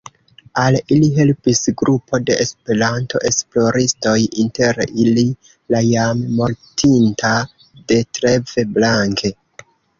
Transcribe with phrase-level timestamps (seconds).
[0.59, 5.27] Al ili helpis grupo de Esperanto-esploristoj, inter ili
[5.77, 7.37] la jam mortinta
[7.95, 9.37] Detlev Blanke.